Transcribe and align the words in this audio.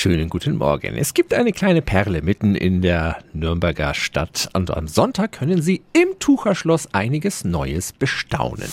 Schönen 0.00 0.28
guten 0.28 0.58
Morgen. 0.58 0.94
Es 0.94 1.12
gibt 1.12 1.34
eine 1.34 1.50
kleine 1.50 1.82
Perle 1.82 2.22
mitten 2.22 2.54
in 2.54 2.82
der 2.82 3.18
Nürnberger 3.32 3.94
Stadt 3.94 4.48
und 4.52 4.70
am 4.70 4.86
Sonntag 4.86 5.32
können 5.32 5.60
Sie 5.60 5.82
im 5.92 6.20
Tucherschloss 6.20 6.94
einiges 6.94 7.42
Neues 7.42 7.92
bestaunen. 7.92 8.70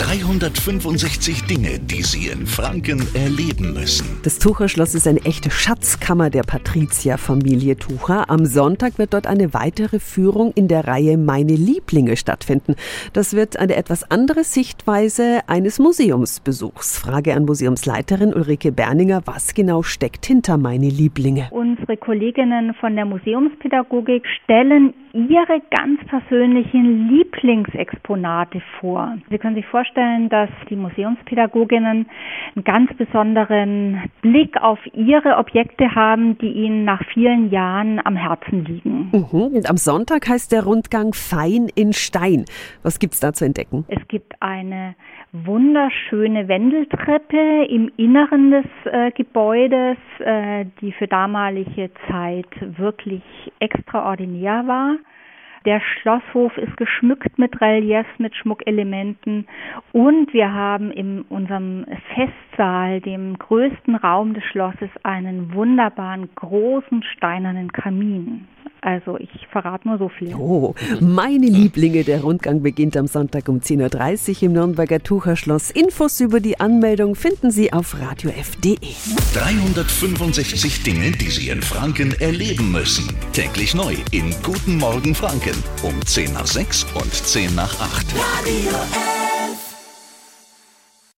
365 0.00 1.44
Dinge, 1.44 1.78
die 1.78 2.02
Sie 2.02 2.28
in 2.32 2.46
Franken 2.46 3.02
erleben 3.14 3.74
müssen. 3.74 4.18
Das 4.24 4.38
Tucherschloss 4.38 4.94
ist 4.94 5.06
eine 5.06 5.20
echte 5.26 5.50
Schatzkammer 5.50 6.30
der 6.30 6.40
Patrizierfamilie 6.40 7.76
Tucher. 7.76 8.30
Am 8.30 8.46
Sonntag 8.46 8.96
wird 8.96 9.12
dort 9.12 9.26
eine 9.26 9.52
weitere 9.52 9.98
Führung 9.98 10.52
in 10.54 10.68
der 10.68 10.86
Reihe 10.86 11.18
Meine 11.18 11.52
Lieblinge 11.52 12.16
stattfinden. 12.16 12.76
Das 13.12 13.36
wird 13.36 13.58
eine 13.58 13.76
etwas 13.76 14.10
andere 14.10 14.42
Sichtweise 14.42 15.40
eines 15.48 15.78
Museumsbesuchs. 15.78 16.98
Frage 16.98 17.34
an 17.34 17.44
Museumsleiterin 17.44 18.32
Ulrike 18.32 18.72
Berninger, 18.72 19.20
was 19.26 19.52
genau 19.52 19.82
steckt 19.82 20.24
hinter 20.24 20.56
Meine 20.56 20.88
Lieblinge? 20.88 21.48
Unsere 21.50 21.98
Kolleginnen 21.98 22.72
von 22.80 22.96
der 22.96 23.04
Museumspädagogik 23.04 24.24
stellen 24.44 24.94
ihre 25.12 25.60
ganz 25.70 26.00
persönlichen 26.06 27.08
Lieblingsexponate 27.08 28.62
vor. 28.80 29.18
Sie 29.28 29.38
können 29.38 29.54
sich 29.54 29.66
vorstellen, 29.66 30.28
dass 30.28 30.50
die 30.68 30.76
Museumspädagoginnen 30.76 32.06
einen 32.54 32.64
ganz 32.64 32.92
besonderen 32.94 34.10
Blick 34.22 34.56
auf 34.60 34.78
ihre 34.92 35.36
Objekte 35.36 35.94
haben, 35.94 36.38
die 36.38 36.52
ihnen 36.52 36.84
nach 36.84 37.02
vielen 37.12 37.50
Jahren 37.50 38.00
am 38.04 38.16
Herzen 38.16 38.64
liegen. 38.64 39.10
Mhm. 39.12 39.56
Und 39.56 39.68
am 39.68 39.76
Sonntag 39.76 40.28
heißt 40.28 40.52
der 40.52 40.64
Rundgang 40.64 41.12
Fein 41.12 41.68
in 41.74 41.92
Stein. 41.92 42.44
Was 42.82 42.98
gibt 42.98 43.14
es 43.14 43.20
da 43.20 43.32
zu 43.32 43.44
entdecken? 43.44 43.84
Es 43.88 44.06
gibt 44.08 44.40
eine 44.40 44.94
wunderschöne 45.32 46.48
Wendeltreppe 46.48 47.64
im 47.68 47.90
Inneren 47.96 48.50
des 48.50 48.64
äh, 48.84 49.12
Gebäudes, 49.12 49.96
äh, 50.18 50.64
die 50.80 50.92
für 50.92 51.06
damalige 51.06 51.90
Zeit 52.08 52.48
wirklich 52.60 53.22
extraordinär 53.60 54.66
war. 54.66 54.96
Der 55.66 55.80
Schlosshof 55.80 56.56
ist 56.56 56.74
geschmückt 56.78 57.38
mit 57.38 57.60
Reliefs, 57.60 58.08
mit 58.18 58.34
Schmuckelementen 58.34 59.46
und 59.92 60.32
wir 60.32 60.52
haben 60.52 60.90
in 60.90 61.22
unserem 61.22 61.84
Festsaal, 62.14 63.02
dem 63.02 63.38
größten 63.38 63.96
Raum 63.96 64.32
des 64.32 64.44
Schlosses, 64.44 64.88
einen 65.02 65.52
wunderbaren 65.52 66.30
großen 66.34 67.02
steinernen 67.02 67.70
Kamin. 67.72 68.48
Also 68.82 69.18
ich 69.18 69.30
verrate 69.50 69.86
nur 69.86 69.98
so 69.98 70.08
viel. 70.08 70.34
Oh, 70.34 70.74
meine 71.00 71.46
Lieblinge, 71.46 72.04
der 72.04 72.22
Rundgang 72.22 72.62
beginnt 72.62 72.96
am 72.96 73.06
Sonntag 73.06 73.48
um 73.48 73.58
10.30 73.58 74.36
Uhr 74.36 74.42
im 74.44 74.52
Nürnberger 74.52 75.02
Tucherschloss. 75.02 75.70
Infos 75.70 76.20
über 76.20 76.40
die 76.40 76.58
Anmeldung 76.60 77.14
finden 77.14 77.50
Sie 77.50 77.72
auf 77.72 78.00
radiof.de. 78.00 78.76
365 79.34 80.82
Dinge, 80.82 81.10
die 81.12 81.30
Sie 81.30 81.48
in 81.50 81.62
Franken 81.62 82.14
erleben 82.20 82.72
müssen. 82.72 83.14
Täglich 83.32 83.74
neu 83.74 83.94
in 84.12 84.34
Guten 84.42 84.78
Morgen 84.78 85.14
Franken 85.14 85.62
um 85.82 85.94
10 86.04 86.32
nach 86.32 86.46
6 86.46 86.86
und 86.94 87.12
10 87.12 87.54
nach 87.54 87.78
8. 87.80 88.06
Radio 88.14 88.70
F. 88.70 89.09